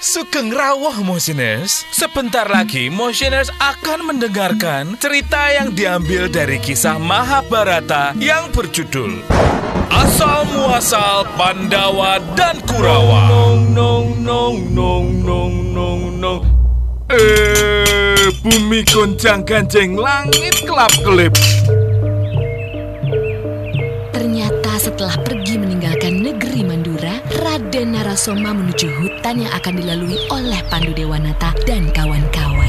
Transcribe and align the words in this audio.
Sugeng 0.00 0.48
rawuh 0.48 1.04
Motioners. 1.04 1.84
Sebentar 1.92 2.48
lagi 2.48 2.88
Motioners 2.88 3.52
akan 3.60 4.08
mendengarkan 4.08 4.96
cerita 4.96 5.52
yang 5.52 5.76
diambil 5.76 6.24
dari 6.24 6.56
kisah 6.56 6.96
Mahabharata 6.96 8.16
yang 8.16 8.48
berjudul 8.48 9.20
Asal 9.92 10.48
Muasal 10.56 11.28
Pandawa 11.36 12.16
dan 12.32 12.64
Kurawa. 12.64 13.28
Nong 13.28 13.76
nong 13.76 14.08
nong 14.24 14.58
nong 14.72 15.06
nong 15.20 15.54
nong 15.76 16.02
nong. 16.16 16.42
Eh, 17.12 18.32
bumi 18.40 18.80
goncang 18.88 19.44
ganjeng 19.44 20.00
langit 20.00 20.64
kelap 20.64 20.96
kelip. 21.04 21.36
Ternyata 24.16 24.72
setelah 24.80 25.20
pergi 25.20 25.39
Raden 27.70 27.94
Narasoma 27.94 28.50
menuju 28.50 28.90
hutan 28.98 29.46
yang 29.46 29.52
akan 29.54 29.78
dilalui 29.78 30.18
oleh 30.26 30.58
Pandu 30.66 30.90
Dewanata 30.90 31.54
dan 31.70 31.86
kawan-kawan. 31.94 32.66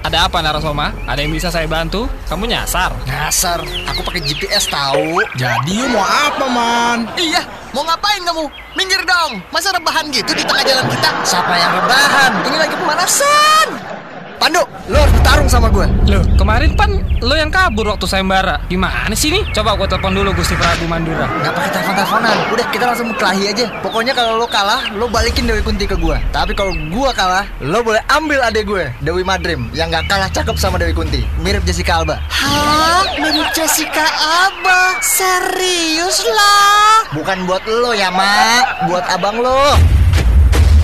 Ada 0.00 0.24
apa 0.24 0.40
Narasoma? 0.40 0.96
Ada 1.04 1.20
yang 1.20 1.36
bisa 1.36 1.52
saya 1.52 1.68
bantu? 1.68 2.08
Kamu 2.24 2.48
nyasar? 2.48 2.96
Nyasar, 3.04 3.60
aku 3.84 4.00
pakai 4.00 4.24
GPS 4.24 4.72
tahu. 4.72 5.20
Jadi 5.36 5.76
you 5.76 5.92
mau 5.92 6.08
apa 6.08 6.48
man? 6.48 7.04
Iya, 7.20 7.44
mau 7.76 7.84
ngapain 7.84 8.24
kamu? 8.24 8.48
Minggir 8.80 9.04
dong. 9.04 9.44
Masa 9.52 9.76
rebahan 9.76 10.08
gitu 10.08 10.32
di 10.32 10.40
tengah 10.48 10.64
jalan 10.64 10.88
kita? 10.88 11.10
Siapa 11.20 11.52
yang 11.52 11.76
rebahan? 11.76 12.32
Ini 12.48 12.56
lagi 12.56 12.74
pemanasan. 12.80 13.95
Pandu, 14.36 14.62
lo 14.92 14.96
harus 15.00 15.12
bertarung 15.16 15.48
sama 15.48 15.72
gue. 15.72 15.86
Loh, 16.12 16.22
kemarin 16.36 16.76
pan 16.76 16.92
lo 17.24 17.34
yang 17.34 17.48
kabur 17.48 17.88
waktu 17.88 18.04
sayembara. 18.04 18.60
Gimana 18.68 19.16
sih 19.16 19.32
nih? 19.32 19.42
Coba 19.56 19.74
gue 19.80 19.88
telepon 19.88 20.12
dulu 20.12 20.36
Gusti 20.36 20.52
Prabu 20.54 20.84
Mandura. 20.84 21.24
Gak 21.40 21.52
pakai 21.56 21.70
telepon-teleponan. 21.72 22.36
Udah, 22.52 22.66
kita 22.68 22.84
langsung 22.84 23.08
kelahi 23.16 23.44
aja. 23.50 23.66
Pokoknya 23.80 24.12
kalau 24.12 24.36
lo 24.36 24.46
kalah, 24.46 24.92
lo 24.92 25.08
balikin 25.08 25.48
Dewi 25.48 25.64
Kunti 25.64 25.88
ke 25.88 25.96
gue. 25.96 26.16
Tapi 26.30 26.52
kalau 26.52 26.76
gue 26.76 27.10
kalah, 27.16 27.48
lo 27.64 27.80
boleh 27.80 28.04
ambil 28.12 28.44
adek 28.44 28.64
gue, 28.68 28.84
Dewi 29.00 29.24
Madrim, 29.24 29.72
yang 29.72 29.88
gak 29.88 30.04
kalah 30.06 30.28
cakep 30.28 30.56
sama 30.60 30.76
Dewi 30.76 30.92
Kunti. 30.92 31.24
Mirip 31.40 31.64
Jessica 31.64 32.04
Alba. 32.04 32.20
Hah? 32.28 33.08
Mirip 33.16 33.48
Jessica 33.56 34.04
Alba? 34.20 35.00
Serius 35.00 36.20
lah? 36.28 37.08
Bukan 37.16 37.48
buat 37.48 37.64
lo 37.64 37.96
ya, 37.96 38.12
Mak. 38.12 38.92
Buat 38.92 39.04
abang 39.08 39.40
lo. 39.40 39.95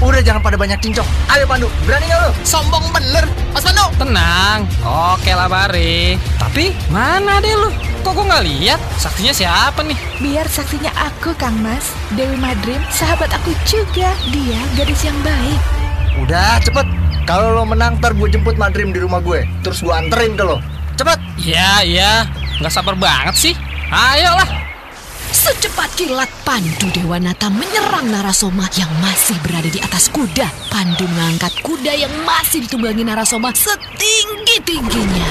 Udah 0.02 0.18
jangan 0.18 0.42
pada 0.42 0.58
banyak 0.58 0.82
cincong. 0.82 1.06
Ayo 1.30 1.46
Pandu, 1.46 1.70
berani 1.86 2.10
gak 2.10 2.20
lo? 2.26 2.30
Sombong 2.42 2.82
bener. 2.90 3.24
Mas 3.54 3.62
Pandu. 3.62 3.86
Tenang. 4.02 4.66
Oke 4.82 5.30
lah 5.30 5.46
Bari. 5.46 6.18
Tapi 6.42 6.74
mana 6.90 7.38
deh 7.38 7.54
lu? 7.54 7.70
Kok 8.02 8.18
gue 8.18 8.24
nggak 8.26 8.44
lihat? 8.44 8.80
Saksinya 8.98 9.30
siapa 9.30 9.78
nih? 9.86 9.94
Biar 10.18 10.42
saksinya 10.50 10.90
aku, 10.98 11.30
Kang 11.38 11.54
Mas. 11.62 11.94
Dewi 12.18 12.34
Madrim, 12.34 12.82
sahabat 12.90 13.30
aku 13.30 13.54
juga. 13.62 14.10
Dia 14.34 14.58
gadis 14.74 15.06
yang 15.06 15.14
baik. 15.22 15.60
Udah, 16.18 16.58
cepet. 16.58 16.82
Kalau 17.22 17.54
lo 17.54 17.62
menang, 17.62 18.02
ntar 18.02 18.18
gue 18.18 18.26
jemput 18.26 18.58
Madrim 18.58 18.90
di 18.90 18.98
rumah 18.98 19.22
gue. 19.22 19.46
Terus 19.62 19.86
gue 19.86 19.94
anterin 19.94 20.34
ke 20.34 20.42
lo. 20.42 20.58
Cepet. 20.98 21.18
Iya, 21.46 21.70
iya. 21.86 22.12
Nggak 22.58 22.74
sabar 22.74 22.98
banget 22.98 23.38
sih. 23.38 23.54
Ayolah. 23.94 24.61
Secepat 25.42 25.90
kilat 25.98 26.30
Pandu 26.46 26.86
Dewanata 26.94 27.50
menyerang 27.50 28.06
Narasoma 28.14 28.62
yang 28.78 28.86
masih 29.02 29.34
berada 29.42 29.66
di 29.66 29.82
atas 29.82 30.06
kuda. 30.06 30.46
Pandu 30.70 31.02
mengangkat 31.10 31.50
kuda 31.66 31.90
yang 31.98 32.14
masih 32.22 32.62
ditunggangi 32.62 33.02
Narasoma 33.02 33.50
setinggi-tingginya. 33.50 35.26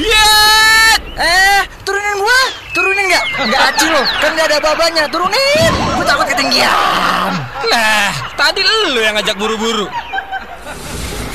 Yet! 0.00 1.00
Eh, 1.20 1.60
turunin 1.84 2.16
gua. 2.16 2.40
Turunin 2.72 3.04
nggak? 3.04 3.24
Nggak 3.44 3.62
aci 3.68 3.86
lo. 3.92 4.00
Kan 4.24 4.32
nggak 4.32 4.48
ada 4.48 4.58
babanya. 4.64 5.04
Turunin. 5.12 5.72
Gue 5.92 6.06
takut 6.08 6.24
ketinggian. 6.24 7.32
Nah, 7.68 8.16
tadi 8.40 8.64
lu 8.64 8.96
yang 9.04 9.12
ngajak 9.12 9.36
buru-buru. 9.36 9.92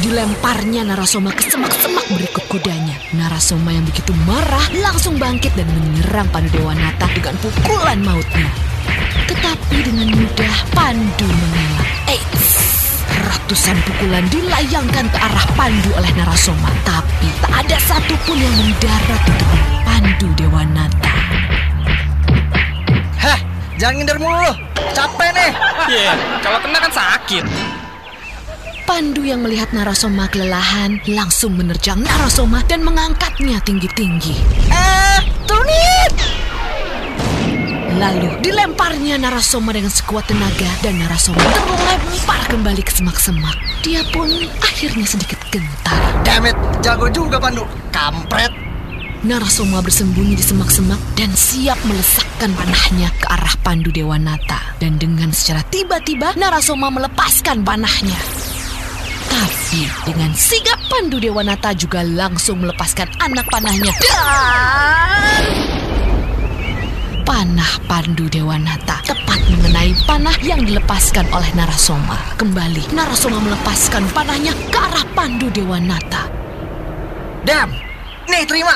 Dilemparnya 0.02 0.82
Narasoma 0.82 1.30
ke 1.30 1.46
semak-semak 1.46 2.10
berikut 2.10 2.42
kudanya. 2.50 2.98
Narasoma 3.20 3.76
yang 3.76 3.84
begitu 3.84 4.16
marah 4.24 4.64
langsung 4.80 5.20
bangkit 5.20 5.52
dan 5.60 5.68
menyerang 5.76 6.32
Pandu 6.32 6.56
Dewanata 6.56 7.04
dengan 7.12 7.36
pukulan 7.44 8.00
mautnya. 8.00 8.48
Tetapi 9.28 9.78
dengan 9.84 10.08
mudah 10.16 10.56
Pandu 10.72 11.28
mengelak. 11.28 11.88
Eits! 12.08 12.48
Ratusan 13.20 13.76
pukulan 13.84 14.24
dilayangkan 14.32 15.12
ke 15.12 15.18
arah 15.20 15.48
Pandu 15.60 15.92
oleh 16.00 16.08
Narasoma. 16.16 16.72
Tapi 16.88 17.28
tak 17.44 17.52
ada 17.60 17.78
satupun 17.84 18.40
yang 18.40 18.56
mendarat 18.56 19.22
di 19.28 19.34
tubuh 19.36 19.64
Pandu 19.84 20.28
Dewanata. 20.40 21.16
Hah, 23.20 23.40
jangan 23.76 24.00
ngindar 24.00 24.16
mulu. 24.16 24.54
Capek 24.96 25.30
nih. 25.36 25.52
Iya, 25.92 26.14
kalau 26.40 26.64
kena 26.64 26.80
kan 26.88 26.92
sakit. 26.96 27.44
Pandu 28.90 29.22
yang 29.22 29.46
melihat 29.46 29.70
Narasoma 29.70 30.26
kelelahan 30.34 30.98
langsung 31.14 31.54
menerjang 31.54 32.02
Narasoma 32.02 32.66
dan 32.66 32.82
mengangkatnya 32.82 33.62
tinggi-tinggi. 33.62 34.34
Eh, 34.74 35.22
turunin. 35.46 36.12
Lalu 38.02 38.42
dilemparnya 38.42 39.22
Narasoma 39.22 39.78
dengan 39.78 39.94
sekuat 39.94 40.26
tenaga 40.26 40.66
dan 40.82 40.98
Narasoma 40.98 41.38
terlempar 41.38 42.42
kembali 42.50 42.82
ke 42.82 42.90
semak-semak. 42.98 43.54
Dia 43.86 44.02
pun 44.10 44.26
akhirnya 44.58 45.06
sedikit 45.06 45.38
gentar. 45.54 46.26
Damn 46.26 46.50
it, 46.50 46.58
jago 46.82 47.14
juga 47.14 47.38
Pandu. 47.38 47.70
Kampret. 47.94 48.50
Narasoma 49.22 49.86
bersembunyi 49.86 50.34
di 50.34 50.42
semak-semak 50.42 50.98
dan 51.14 51.30
siap 51.38 51.78
melesakkan 51.86 52.58
panahnya 52.58 53.14
ke 53.22 53.30
arah 53.38 53.54
Pandu 53.62 53.94
Dewanata. 53.94 54.74
Dan 54.82 54.98
dengan 54.98 55.30
secara 55.30 55.62
tiba-tiba 55.70 56.34
Narasoma 56.34 56.90
melepaskan 56.90 57.62
panahnya. 57.62 58.18
Tapi 59.30 59.86
dengan 60.10 60.34
sigap 60.34 60.78
Pandu 60.90 61.22
Dewanata 61.22 61.72
juga 61.78 62.02
langsung 62.02 62.66
melepaskan 62.66 63.08
anak 63.22 63.46
panahnya 63.54 63.94
dan 64.02 65.44
panah 67.22 67.74
Pandu 67.86 68.26
Dewanata 68.28 69.06
tepat 69.06 69.40
mengenai 69.54 69.94
panah 70.10 70.34
yang 70.42 70.66
dilepaskan 70.66 71.30
oleh 71.30 71.50
Narasoma. 71.54 72.18
Kembali 72.42 72.90
Narasoma 72.92 73.38
melepaskan 73.38 74.10
panahnya 74.12 74.52
ke 74.74 74.78
arah 74.82 75.06
Pandu 75.14 75.48
Dewanata. 75.54 76.26
Dam. 77.46 77.70
Nih, 78.30 78.44
terima. 78.46 78.74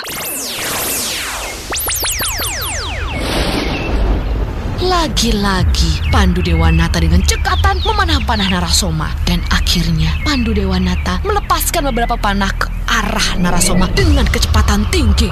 Lagi-lagi 4.84 6.12
Pandu 6.12 6.44
Dewanata 6.44 7.00
dengan 7.00 7.24
cekatan 7.24 7.80
memanah 7.88 8.20
panah 8.28 8.52
Narasoma 8.52 9.16
dan 9.24 9.40
akhirnya 9.48 10.12
Pandu 10.28 10.52
Dewanata 10.52 11.24
melepaskan 11.24 11.88
beberapa 11.88 12.20
panah 12.20 12.52
ke 12.52 12.68
arah 12.92 13.40
Narasoma 13.40 13.88
dengan 13.96 14.28
kecepatan 14.28 14.84
tinggi. 14.92 15.32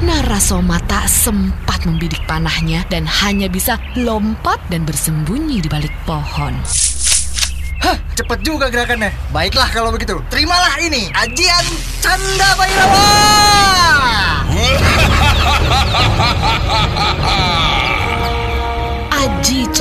Narasoma 0.00 0.80
tak 0.88 1.04
sempat 1.04 1.84
membidik 1.84 2.24
panahnya 2.24 2.88
dan 2.88 3.04
hanya 3.04 3.52
bisa 3.52 3.76
lompat 3.92 4.64
dan 4.72 4.88
bersembunyi 4.88 5.60
di 5.60 5.68
balik 5.68 5.92
pohon. 6.08 6.56
Hah, 7.84 8.00
cepet 8.16 8.40
juga 8.40 8.72
gerakannya. 8.72 9.12
Baiklah 9.36 9.68
kalau 9.68 9.92
begitu. 9.92 10.16
Terimalah 10.32 10.80
ini. 10.80 11.12
Ajian 11.12 11.64
Canda 12.00 12.56
Bairawa. 12.56 13.03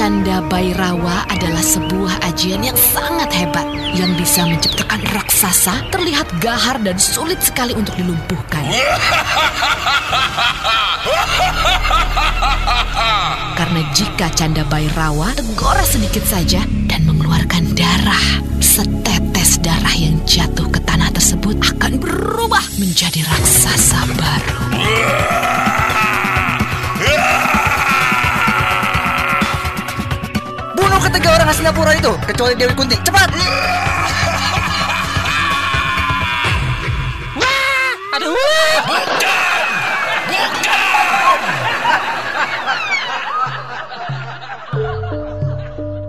Canda 0.04 0.44
Bairawa 0.52 1.24
adalah 1.32 1.64
sebuah 1.64 2.28
ajian 2.28 2.60
yang 2.60 2.76
sangat 2.76 3.32
hebat 3.40 3.64
yang 3.96 4.12
bisa 4.20 4.44
menciptakan 4.44 5.00
raksasa 5.16 5.80
terlihat 5.96 6.28
gahar 6.44 6.76
dan 6.84 7.00
sulit 7.00 7.40
sekali 7.40 7.72
untuk 7.72 7.96
dilumpuhkan. 7.96 8.68
Karena 13.56 13.80
jika 13.96 14.28
Canda 14.36 14.68
Bairawa 14.68 15.32
tergores 15.40 15.96
sedikit 15.96 16.28
saja 16.28 16.60
dan 16.92 17.08
mengeluarkan 17.08 17.72
darah, 17.72 18.44
setetes 18.60 19.56
darah 19.64 19.96
yang 19.96 20.20
jatuh 20.28 20.68
ke 20.68 20.84
tanah 20.84 21.16
tersebut 21.16 21.56
akan 21.80 21.96
berubah 21.96 22.76
menjadi 22.76 23.24
raksasa 23.24 24.04
baru. 24.20 24.73
Hastinapura 31.74 31.98
itu, 31.98 32.14
kecuali 32.30 32.54
Dewi 32.54 32.74
Kunti. 32.78 32.98
Cepat. 33.02 33.30
Aduh. 38.14 38.38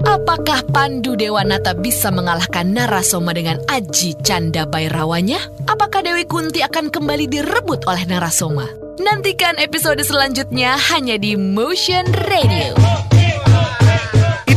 Apakah 0.05 0.61
Pandu 0.69 1.16
Dewanata 1.16 1.72
bisa 1.72 2.12
mengalahkan 2.12 2.69
Narasoma 2.69 3.32
dengan 3.32 3.56
Aji 3.72 4.20
Canda 4.20 4.69
Bairawanya? 4.69 5.40
Apakah 5.64 6.05
Dewi 6.05 6.28
Kunti 6.28 6.60
akan 6.60 6.93
kembali 6.93 7.25
direbut 7.25 7.88
oleh 7.88 8.05
Narasoma? 8.05 8.69
Nantikan 9.00 9.56
episode 9.56 10.05
selanjutnya 10.05 10.76
hanya 10.93 11.17
di 11.17 11.40
Motion 11.40 12.05
Radio. 12.28 12.76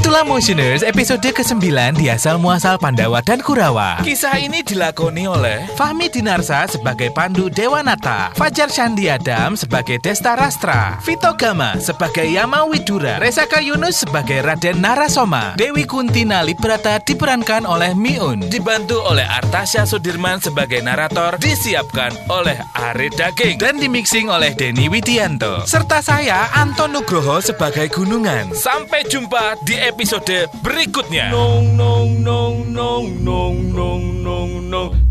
Itulah 0.08 0.24
Motioners 0.24 0.88
episode 0.88 1.20
ke-9 1.36 1.68
di 2.00 2.08
asal 2.08 2.40
muasal 2.40 2.80
Pandawa 2.80 3.20
dan 3.20 3.44
Kurawa. 3.44 4.00
Kisah 4.08 4.40
ini 4.40 4.64
dilakoni 4.64 5.28
oleh 5.28 5.68
Fahmi 5.76 6.08
Dinarsa 6.08 6.64
sebagai 6.64 7.12
Pandu 7.12 7.52
Dewanata, 7.52 8.32
Fajar 8.32 8.72
Shandi 8.72 9.12
Adam 9.12 9.60
sebagai 9.60 10.00
Desta 10.00 10.40
Rastra, 10.40 10.96
Vito 11.04 11.36
Gama 11.36 11.76
sebagai 11.84 12.24
Yama 12.24 12.64
Widura, 12.72 13.20
Resaka 13.20 13.60
Yunus 13.60 14.08
sebagai 14.08 14.40
Raden 14.48 14.80
Narasoma, 14.80 15.60
Dewi 15.60 15.84
Kunti 15.84 16.24
Nalibrata 16.24 17.04
diperankan 17.04 17.68
oleh 17.68 17.92
Miun. 17.92 18.48
dibantu 18.48 19.04
oleh 19.04 19.28
Artasya 19.28 19.84
Sudirman 19.84 20.40
sebagai 20.40 20.80
narator 20.88 21.36
disiapkan 21.36 22.16
oleh 22.32 22.56
Ari 22.80 23.12
Daging 23.12 23.60
dan 23.60 23.76
dimixing 23.76 24.32
oleh 24.32 24.56
Denny 24.56 24.88
Widianto. 24.88 25.68
Serta 25.68 26.00
saya, 26.00 26.48
Anton 26.56 26.96
Nugroho 26.96 27.44
sebagai 27.44 27.92
Gunungan. 27.92 28.56
Sampai 28.56 29.04
jumpa 29.04 29.60
di 29.68 29.76
episode 29.98 30.46
berikutnya. 30.62 31.34
Nong 31.34 31.74
nong 31.74 32.22
nong 32.22 32.56
nong 32.70 33.06
nong 33.26 33.56
nong 33.74 34.04
nong 34.22 34.52
nong 34.70 35.07